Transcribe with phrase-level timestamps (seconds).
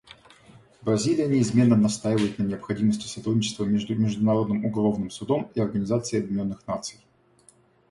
[0.83, 7.03] Бразилия неизменно настаивает на необходимости сотрудничества между Международным уголовным судом и Организацией Объединенных Наций.